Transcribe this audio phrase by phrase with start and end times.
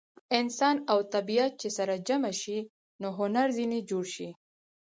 [0.39, 2.59] انسان او طبیعت چې سره جمع شي
[3.01, 4.29] نو هنر ځینې جوړ شي.